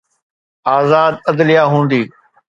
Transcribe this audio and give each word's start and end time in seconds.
آزاد 0.77 1.15
عدليه 1.29 1.63
هوندي. 1.71 2.03